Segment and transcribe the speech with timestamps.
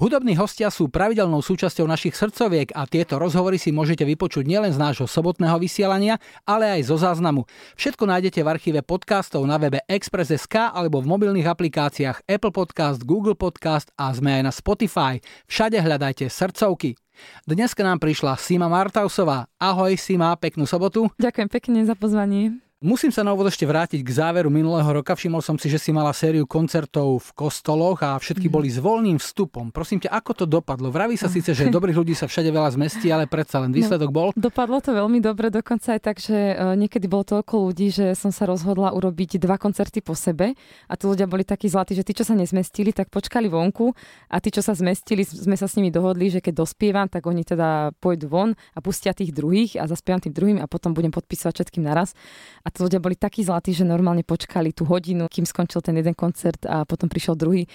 [0.00, 4.80] Hudobní hostia sú pravidelnou súčasťou našich srdcoviek a tieto rozhovory si môžete vypočuť nielen z
[4.80, 6.16] nášho sobotného vysielania,
[6.48, 7.44] ale aj zo záznamu.
[7.76, 13.36] Všetko nájdete v archíve podcastov na webe Express.sk alebo v mobilných aplikáciách Apple Podcast, Google
[13.36, 15.20] Podcast a sme aj na Spotify.
[15.52, 16.96] Všade hľadajte srdcovky.
[17.44, 19.52] Dnes k nám prišla Sima Martausová.
[19.60, 21.12] Ahoj Sima, peknú sobotu.
[21.20, 22.69] Ďakujem pekne za pozvanie.
[22.80, 25.12] Musím sa na úvod ešte vrátiť k záveru minulého roka.
[25.12, 28.54] Všimol som si, že si mala sériu koncertov v kostoloch a všetky mm.
[28.56, 29.68] boli s voľným vstupom.
[29.68, 30.88] Prosím ťa, ako to dopadlo?
[30.88, 34.08] Vraví sa síce, že dobrých ľudí sa všade veľa zmestí, ale predsa len no, výsledok
[34.08, 34.32] bol?
[34.32, 38.16] No, dopadlo to veľmi dobre, dokonca aj tak, že e, niekedy bolo toľko ľudí, že
[38.16, 40.56] som sa rozhodla urobiť dva koncerty po sebe
[40.88, 43.92] a tí ľudia boli takí zlatí, že tí, čo sa nezmestili, tak počkali vonku
[44.32, 47.44] a tí, čo sa zmestili, sme sa s nimi dohodli, že keď dospievam, tak oni
[47.44, 51.60] teda pôjdu von a pustia tých druhých a zaspievam tým druhým a potom budem podpísať
[51.60, 52.16] všetkým naraz.
[52.64, 56.14] A tí ľudia boli takí zlatí, že normálne počkali tú hodinu, kým skončil ten jeden
[56.14, 57.66] koncert a potom prišiel druhý.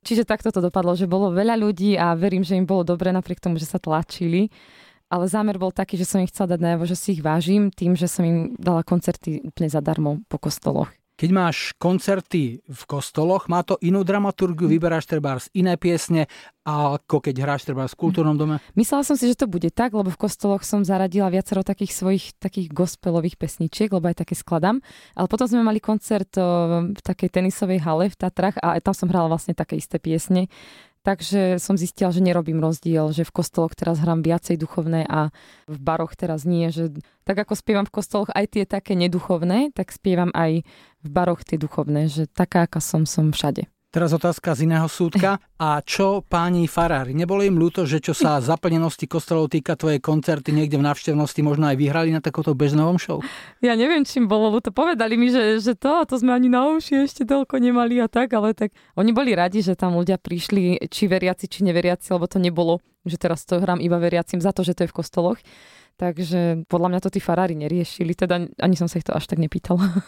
[0.00, 3.40] Čiže takto to dopadlo, že bolo veľa ľudí a verím, že im bolo dobre napriek
[3.40, 4.48] tomu, že sa tlačili.
[5.10, 7.98] Ale zámer bol taký, že som ich chcela dať najavo, že si ich vážim tým,
[7.98, 10.99] že som im dala koncerty úplne zadarmo po kostoloch.
[11.20, 14.72] Keď máš koncerty v kostoloch, má to inú dramaturgiu, hm.
[14.72, 16.32] vyberáš treba z iné piesne,
[16.64, 18.56] ako keď hráš treba v kultúrnom dome?
[18.72, 22.24] Myslela som si, že to bude tak, lebo v kostoloch som zaradila viacero takých svojich
[22.40, 24.80] takých gospelových pesničiek, lebo aj také skladám.
[25.12, 29.28] Ale potom sme mali koncert v takej tenisovej hale v Tatrach a tam som hrala
[29.28, 30.48] vlastne také isté piesne
[31.00, 35.32] Takže som zistila, že nerobím rozdiel, že v kostoloch teraz hrám viacej duchovné a
[35.64, 36.68] v baroch teraz nie.
[36.68, 40.60] Že tak ako spievam v kostoloch aj tie také neduchovné, tak spievam aj
[41.00, 43.64] v baroch tie duchovné, že taká, aká som, som všade.
[43.90, 45.42] Teraz otázka z iného súdka.
[45.58, 47.10] A čo páni farári?
[47.10, 51.66] Nebolo im ľúto, že čo sa zaplnenosti kostolov týka tvoje koncerty niekde v návštevnosti možno
[51.66, 53.18] aj vyhrali na takomto bežnovom show?
[53.58, 54.70] Ja neviem, čím bolo ľúto.
[54.70, 58.30] Povedali mi, že, že to, to sme ani na uši ešte toľko nemali a tak,
[58.30, 62.38] ale tak oni boli radi, že tam ľudia prišli, či veriaci, či neveriaci, lebo to
[62.38, 65.42] nebolo, že teraz to hrám iba veriacim za to, že to je v kostoloch.
[66.00, 69.36] Takže podľa mňa to tí farári neriešili, teda ani som sa ich to až tak
[69.36, 69.84] nepýtala.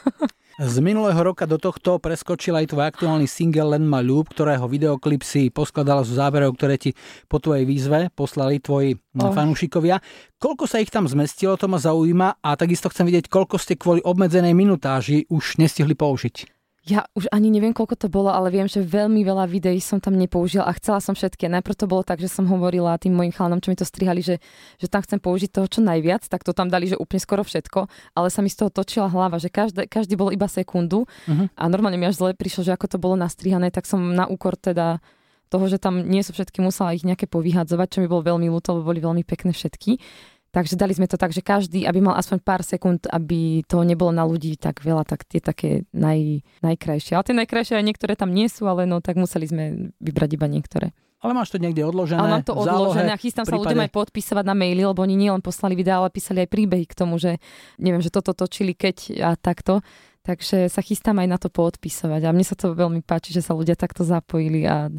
[0.60, 5.24] Z minulého roka do tohto preskočil aj tvoj aktuálny single Len ma ľúb, ktorého videoklip
[5.24, 6.92] si poskladala zo záberov, ktoré ti
[7.24, 9.32] po tvojej výzve poslali tvoji oh.
[9.32, 10.00] fanúšikovia.
[10.36, 14.04] Koľko sa ich tam zmestilo, to ma zaujíma a takisto chcem vidieť, koľko ste kvôli
[14.04, 16.61] obmedzenej minutáži už nestihli použiť.
[16.82, 20.18] Ja už ani neviem, koľko to bolo, ale viem, že veľmi veľa videí som tam
[20.18, 21.46] nepoužila a chcela som všetky.
[21.46, 24.42] Najprv to bolo tak, že som hovorila tým mojim chalanom, čo mi to strihali, že,
[24.82, 27.86] že tam chcem použiť toho čo najviac, tak to tam dali, že úplne skoro všetko,
[28.18, 31.46] ale sa mi z toho točila hlava, že každý, každý bol iba sekundu uh-huh.
[31.54, 34.58] a normálne mi až zle prišlo, že ako to bolo nastrihané, tak som na úkor
[34.58, 34.98] teda
[35.52, 38.72] toho, že tam nie sú všetky, musela ich nejaké povyhadzovať, čo mi bolo veľmi ľúto,
[38.72, 40.00] lebo boli veľmi pekné všetky.
[40.52, 44.12] Takže dali sme to tak, že každý, aby mal aspoň pár sekúnd, aby to nebolo
[44.12, 47.16] na ľudí tak veľa, tak tie také naj, najkrajšie.
[47.16, 49.64] Ale tie najkrajšie aj niektoré tam nie sú, ale no tak museli sme
[49.96, 50.92] vybrať iba niektoré.
[51.22, 52.20] Ale máš to niekde odložené.
[52.20, 53.64] Ale mám to odložené a chystám prípade...
[53.64, 56.84] sa ľuďom aj podpísať na maily, lebo oni nielen poslali videá, ale písali aj príbehy
[56.84, 57.40] k tomu, že
[57.80, 59.80] neviem, že toto točili keď a takto.
[60.22, 62.26] Takže sa chystám aj na to poodpisovať.
[62.26, 64.90] A mne sa to veľmi páči, že sa ľudia takto zapojili a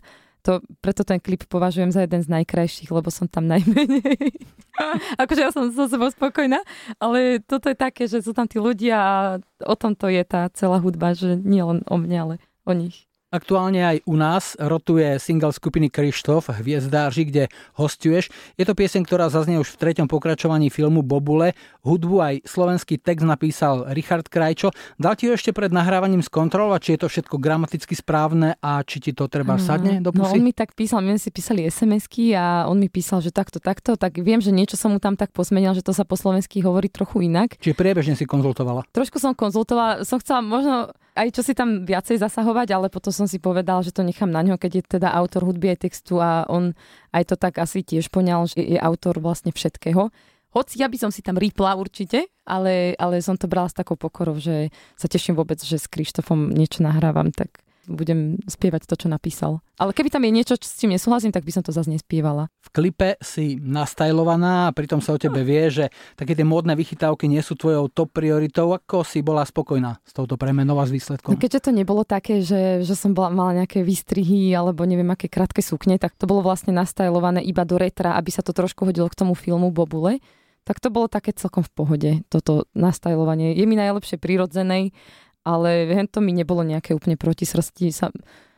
[0.44, 4.44] to, preto ten klip považujem za jeden z najkrajších, lebo som tam najmenej.
[5.24, 6.60] akože ja som so sebou spokojná,
[7.00, 9.16] ale toto je také, že sú tam tí ľudia a
[9.64, 12.36] o tom to je tá celá hudba, že nie len o mne, ale
[12.68, 13.08] o nich.
[13.34, 18.30] Aktuálne aj u nás rotuje single skupiny Krištof Hviezdáři, kde hostuješ.
[18.62, 21.58] Je to pieseň, ktorá zaznie už v treťom pokračovaní filmu Bobule.
[21.82, 24.70] Hudbu aj slovenský text napísal Richard Krajčo.
[25.02, 29.02] Dal ti ho ešte pred nahrávaním skontrolovať, či je to všetko gramaticky správne a či
[29.02, 30.30] ti to treba sadne do pusy?
[30.30, 33.58] No on mi tak písal, my si písali SMS-ky a on mi písal, že takto,
[33.58, 36.62] takto, tak viem, že niečo som mu tam tak pozmenil, že to sa po slovensky
[36.62, 37.58] hovorí trochu inak.
[37.58, 38.86] Čiže priebežne si konzultovala?
[38.94, 43.30] Trošku som konzultovala, som chcela možno aj čo si tam viacej zasahovať, ale potom som
[43.30, 46.46] si povedal, že to nechám na ňo, keď je teda autor hudby aj textu a
[46.50, 46.74] on
[47.14, 50.10] aj to tak asi tiež poňal, že je autor vlastne všetkého.
[50.54, 53.98] Hoci ja by som si tam rýpla určite, ale, ale som to brala s takou
[53.98, 59.08] pokorou, že sa teším vôbec, že s Krištofom niečo nahrávam, tak budem spievať to, čo
[59.12, 59.60] napísal.
[59.76, 62.48] Ale keby tam je niečo, s čím nesúhlasím, tak by som to zase nespievala.
[62.64, 65.86] V klipe si nastajlovaná a pritom sa o tebe vie, že
[66.16, 68.72] také tie módne vychytávky nie sú tvojou top prioritou.
[68.72, 71.36] Ako si bola spokojná s touto premenou a s výsledkom?
[71.36, 75.28] No keďže to nebolo také, že, že som bola, mala nejaké výstrihy alebo neviem aké
[75.28, 79.10] krátke sukne, tak to bolo vlastne nastajlované iba do retra, aby sa to trošku hodilo
[79.10, 80.24] k tomu filmu Bobule
[80.64, 83.52] tak to bolo také celkom v pohode, toto nastajlovanie.
[83.52, 84.96] Je mi najlepšie prirodzenej
[85.44, 87.92] ale to mi nebolo nejaké úplne proti srsti.
[87.92, 88.08] Sa,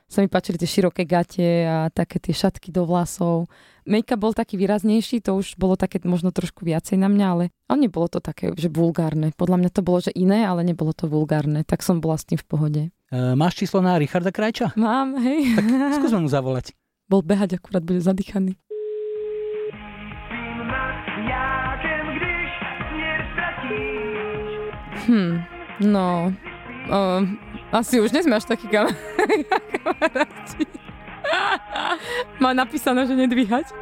[0.06, 3.50] sa mi páčili tie široké gate a také tie šatky do vlasov.
[3.86, 7.78] Make-up bol taký výraznejší, to už bolo také možno trošku viacej na mňa, ale, ale
[7.86, 9.30] nebolo to také, že vulgárne.
[9.34, 11.62] Podľa mňa to bolo, že iné, ale nebolo to vulgárne.
[11.66, 12.82] Tak som bola s tým v pohode.
[13.14, 14.74] E, máš číslo na Richarda Krajča?
[14.74, 15.54] Mám, hej.
[15.54, 16.74] Tak skúsme mu zavolať.
[17.12, 18.58] Bol behať, akurát bude zadýchaný.
[25.06, 25.46] Hm,
[25.86, 26.34] no,
[26.90, 27.22] uh,
[27.72, 28.94] asi už nesme až taký kam-
[29.84, 30.66] kamaráti.
[32.40, 33.74] Má napísané, že nedvíhať.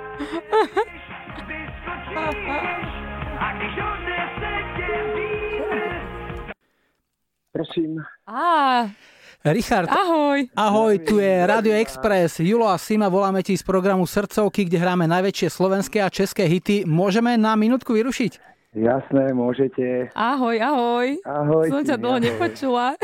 [7.53, 8.01] Prosím.
[8.25, 8.89] Á,
[9.45, 10.47] Richard, ahoj.
[10.55, 12.39] ahoj, tu je Radio Express.
[12.39, 16.87] Julo a Sima, voláme ti z programu Srdcovky, kde hráme najväčšie slovenské a české hity.
[16.87, 18.52] Môžeme na minútku vyrušiť?
[18.73, 20.09] Jasné, môžete.
[20.17, 21.21] Ahoj, ahoj.
[21.21, 21.69] Ahoj.
[21.69, 22.25] Som ťa dlho ahoj.
[22.25, 22.97] nepočula.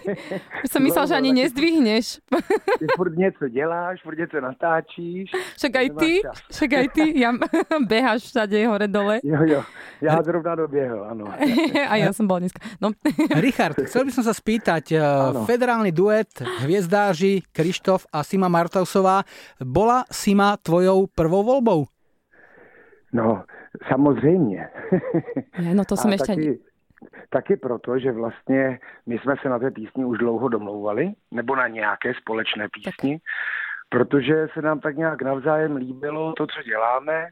[0.66, 2.18] Už som myslela, že ani nezdvihneš.
[2.78, 5.30] Ty furt něco děláš, furt něco natáčíš.
[5.56, 6.12] Však aj ty,
[6.50, 7.30] však aj ty, ja
[7.90, 9.22] beháš všade hore dole.
[9.22, 9.62] Jo, jo.
[10.02, 11.24] Já zrovna doběhl, ano.
[11.90, 12.58] A ja som bola dneska.
[12.82, 12.90] No,
[13.38, 15.46] Richard, chcel by som sa spýtať, eh, Áno.
[15.46, 16.34] federálny duet
[16.66, 19.22] Hviezdáži, Krištof a Sima Martausová,
[19.62, 21.86] bola Sima tvojou prvou voľbou?
[23.14, 23.46] No,
[23.88, 24.68] samozřejmě.
[25.74, 26.26] no to som A ešte...
[26.26, 26.58] taky,
[27.30, 31.68] taky proto, že vlastně my jsme se na té písni už dlouho domlouvali, nebo na
[31.68, 33.20] nějaké společné písni,
[33.88, 37.28] protože se nám tak nějak navzájem líbilo to, co děláme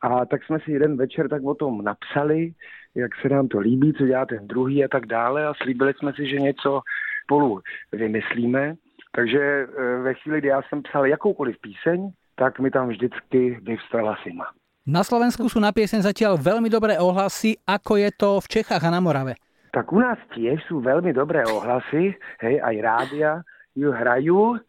[0.00, 2.52] a tak jsme si jeden večer tak o tom napsali,
[2.94, 6.12] jak se nám to líbí, co dělá ten druhý a tak dále a slíbili jsme
[6.12, 6.80] si, že něco
[7.24, 7.60] spolu
[7.92, 8.74] vymyslíme.
[9.12, 14.16] Takže eh, ve chvíli, kdy já jsem psal jakoukoliv píseň, tak mi tam vždycky vyvstala
[14.22, 14.44] Sima.
[14.82, 18.90] Na Slovensku sú na pieseň zatiaľ veľmi dobré ohlasy, ako je to v Čechách a
[18.90, 19.38] na Morave.
[19.70, 23.32] Tak u nás tiež sú veľmi dobré ohlasy, hej, aj rádia
[23.78, 24.40] ju hrajú.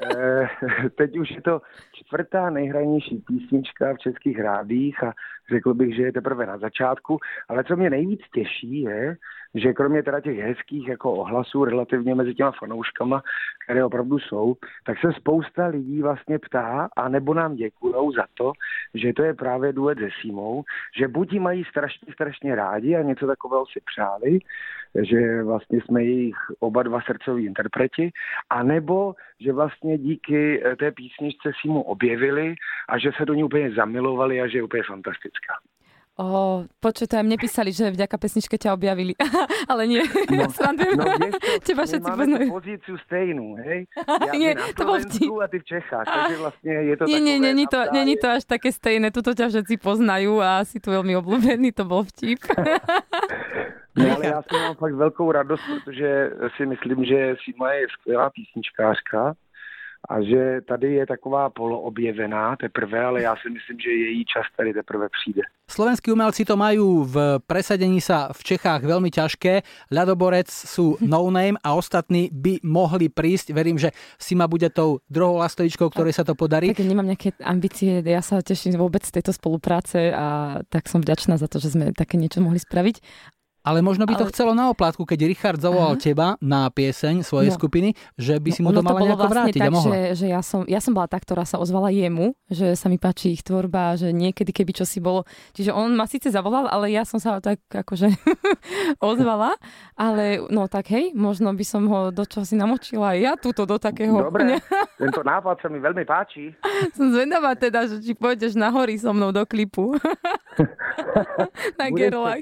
[0.00, 0.48] E,
[0.96, 1.60] teď už je to
[1.92, 5.12] čtvrtá nejhranější písnička v českých rádích a
[5.52, 7.18] řekl bych, že je teprve na začátku.
[7.48, 9.16] Ale co mě nejvíc těší je,
[9.54, 13.22] že kromě teda těch hezkých jako ohlasů relativně mezi těma fanouškama,
[13.64, 14.54] které opravdu jsou,
[14.86, 18.52] tak se spousta lidí vlastně ptá a nebo nám děkujou za to,
[18.94, 20.64] že to je právě duet se Simou,
[20.98, 24.38] že buď mají strašně, strašně rádi a něco takového si přáli,
[25.02, 28.10] že vlastně jsme jejich oba dva srdcoví interpreti,
[28.50, 32.54] a nebo že vlastně díky eh, té písničce Simu objevili
[32.88, 35.54] a že se do ní úplně zamilovali a že je úplně fantastická.
[36.20, 39.16] O, počuj, to aj mne písali, že vďaka pesničke ťa objavili.
[39.72, 40.04] Ale nie,
[40.36, 41.00] ja srandujem.
[41.00, 42.48] No vieš čo, Teba všetci poznajú.
[42.52, 43.88] pozíciu stejnú, hej?
[43.96, 47.36] Ja Nie, to bol Slovensku a ty v Čechách, takže vlastne je to Nie, nie,
[47.40, 47.96] není to, navzájem.
[47.96, 49.08] není to až také stejné.
[49.08, 52.44] Tuto ťa všetci poznajú a si tu veľmi obľúbený, to bol vtip.
[53.96, 58.30] No, ale já si mám fakt velkou radost, protože si myslím, že Sima je skvělá
[58.30, 59.34] písničkářka
[60.10, 64.72] a že tady je taková poloobjevená teprve, ale já si myslím, že její čas tady
[64.72, 65.42] teprve přijde.
[65.70, 69.62] Slovenskí umelci to majú v presadení sa v Čechách veľmi ťažké.
[69.94, 73.54] Ľadoborec sú no name a ostatní by mohli prísť.
[73.54, 76.74] Verím, že Sima bude tou druhou lastovičkou, ktorej sa to podarí.
[76.74, 80.98] Tak ja nemám nejaké ambície, ja sa teším vôbec z tejto spolupráce a tak som
[80.98, 82.98] vďačná za to, že sme také niečo mohli spraviť.
[83.60, 86.00] Ale možno by to Ale- chcelo na oplátku, keď Richard zavolal Aha.
[86.00, 87.56] teba na pieseň svojej No.
[87.56, 89.90] skupiny, že by si mu ono to mala bolo nejako vrátiť tak, a mohla.
[89.90, 92.96] že, že ja, som, ja som bola tá, ktorá sa ozvala jemu, že sa mi
[92.96, 95.28] páči ich tvorba, že niekedy, keby čo si bolo.
[95.52, 98.08] Čiže on ma síce zavolal, ale ja som sa tak akože
[99.00, 99.54] ozvala,
[99.94, 103.64] ale no tak hej, možno by som ho do čoho si namočila aj ja túto
[103.64, 104.16] do takého.
[104.20, 104.56] Dobre,
[105.00, 106.48] tento nápad sa mi veľmi páči.
[106.96, 109.94] Som zvedavá teda, že či pôjdeš na hory so mnou do klipu.
[111.76, 112.40] na Gerlach.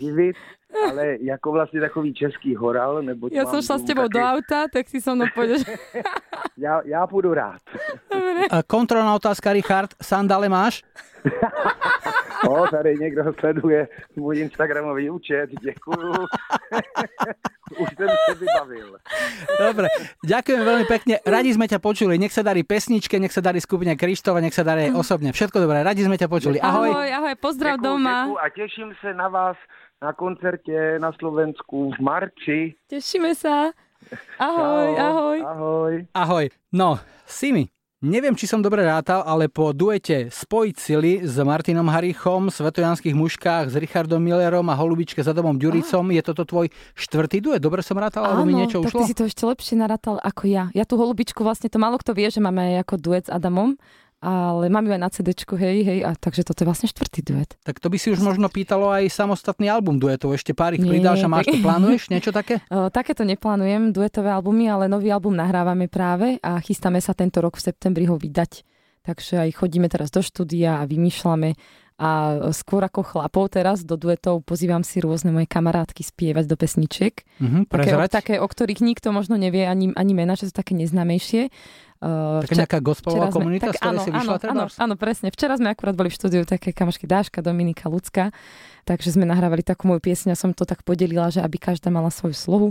[0.90, 4.88] Ale jako vlastně takový český horal, nebo Ja som šla s tebou do auta, tak
[4.88, 5.64] si so mnou pôjdeš.
[6.56, 7.60] Já, já půjdu rád.
[8.50, 9.90] A Kontrolná otázka, Richard.
[10.02, 10.82] Sandále máš?
[12.48, 16.12] O, tady někdo sleduje můj Instagramový účet, děkuju.
[17.78, 18.96] Už jsem se vybavil.
[19.58, 19.86] Dobre,
[20.24, 21.14] ďakujem veľmi pekne.
[21.26, 22.14] Radi sme ťa počuli.
[22.16, 25.34] Nech sa darí pesničke, nech sa darí skupine Krištova, nech sa darí osobne.
[25.34, 25.82] Všetko dobré.
[25.82, 26.62] Radi sme ťa počuli.
[26.62, 26.94] Ahoj.
[26.94, 28.16] ahoj, ahoj pozdrav Děkuju, doma.
[28.24, 29.56] děkuju a těším se na vás
[30.02, 32.74] na koncertě na Slovensku v marci.
[32.86, 33.74] Tešíme sa.
[34.38, 35.02] Ahoj, Čau.
[35.02, 35.38] ahoj.
[35.42, 35.94] Ahoj.
[36.14, 36.44] Ahoj.
[36.70, 37.66] No, Simi,
[37.98, 43.74] neviem, či som dobre rátal, ale po duete Spojiť sily s Martinom Harichom, Svetojanských mužkách,
[43.74, 47.58] s Richardom Millerom a Holubičke za domom Ďuricom, je toto tvoj štvrtý duet?
[47.58, 49.02] Dobre som rátal, alebo mi niečo tak ušlo?
[49.02, 50.70] ty si to ešte lepšie narátal ako ja.
[50.78, 53.74] Ja tú holubičku vlastne, to málo kto vie, že máme ako duet s Adamom,
[54.18, 57.54] ale mám ju aj na CD, hej, hej, a takže toto je vlastne štvrtý duet.
[57.62, 60.34] Tak to by si už možno pýtalo aj samostatný album duetov.
[60.34, 62.58] Ešte pár ich Nie, pridáš a máš tak- to, plánuješ niečo také?
[62.98, 67.70] Takéto neplánujem, duetové albumy, ale nový album nahrávame práve a chystáme sa tento rok v
[67.70, 68.66] septembri ho vydať.
[69.06, 71.54] Takže aj chodíme teraz do štúdia a vymýšľame
[71.98, 72.10] a
[72.54, 77.26] skôr ako chlapov teraz do duetov pozývam si rôzne moje kamarátky spievať do pesničiek.
[77.42, 80.78] Mhm, Také, o, také, o ktorých nikto možno nevie ani, ani mena, že sú také
[80.78, 81.50] neznámejšie.
[81.98, 85.34] Uh, Taká nejaká gospelová komunita, z ktorej si vyšla áno, áno, áno, presne.
[85.34, 88.30] Včera sme akurát boli v štúdiu také kamošky Dáška, Dominika, Lucka,
[88.86, 92.14] takže sme nahrávali takú moju piesň a som to tak podelila, že aby každá mala
[92.14, 92.68] svoju slohu.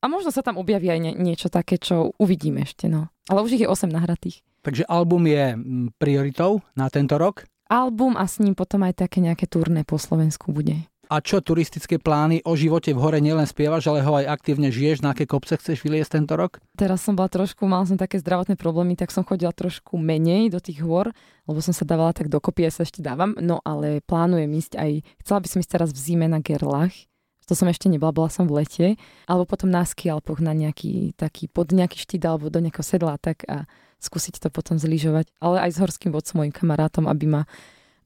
[0.00, 3.12] A možno sa tam objaví aj nie, niečo také, čo uvidíme ešte, no.
[3.28, 4.40] Ale už ich je 8 nahratých.
[4.64, 5.52] Takže album je
[6.00, 7.44] prioritou na tento rok?
[7.68, 10.88] Album a s ním potom aj také nejaké turné po Slovensku bude.
[11.12, 15.04] A čo turistické plány o živote v hore nielen spievaš, ale ho aj aktívne žiješ?
[15.04, 16.56] Na aké kopce chceš vyliesť tento rok?
[16.72, 20.56] Teraz som bola trošku, mal som také zdravotné problémy, tak som chodila trošku menej do
[20.56, 21.12] tých hôr,
[21.44, 23.36] lebo som sa dávala tak dokopy, ja sa ešte dávam.
[23.36, 24.90] No ale plánujem ísť aj,
[25.20, 26.96] chcela by som ísť teraz v zime na Gerlach,
[27.44, 28.86] to som ešte nebola, bola som v lete,
[29.28, 33.44] alebo potom na skialpoch na nejaký taký, pod nejaký štít alebo do nejakého sedla tak
[33.44, 33.68] a
[34.00, 35.28] skúsiť to potom zlyžovať.
[35.44, 37.42] Ale aj s horským vodcom, mojim kamarátom, aby ma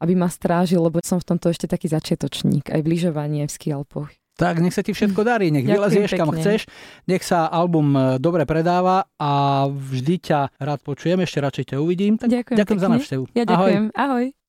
[0.00, 3.56] aby ma strážil, lebo som v tomto ešte taký začiatočník, aj v lyžovaní, aj v
[3.56, 4.10] skialpoch.
[4.36, 6.68] Tak, nech sa ti všetko darí, nech vylezieš kam chceš,
[7.08, 12.20] nech sa album e, dobre predáva a vždy ťa rád počujem, ešte radšej ťa uvidím.
[12.20, 13.24] Tak ďakujem, ďakujem za návštevu.
[13.32, 14.28] Ja ďakujem, ahoj.
[14.28, 14.45] ahoj.